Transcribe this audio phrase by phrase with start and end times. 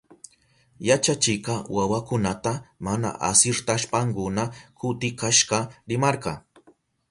[0.87, 2.53] Yachachikka wawakunata
[2.85, 4.43] mana asirtashpankuna
[4.77, 5.57] kutikashka
[5.89, 6.33] rimarka.